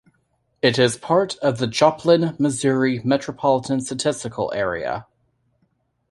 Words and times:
It 0.63 0.79
is 0.79 0.97
part 0.97 1.37
of 1.43 1.59
the 1.59 1.67
Joplin, 1.67 2.35
Missouri 2.39 3.01
Metropolitan 3.03 3.81
Statistical 3.81 4.51
Area. 4.51 5.05